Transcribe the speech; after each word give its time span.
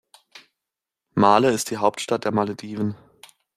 Malé 1.13 1.53
ist 1.53 1.69
die 1.69 1.77
Hauptstadt 1.77 2.25
der 2.25 2.31
Malediven. 2.31 2.95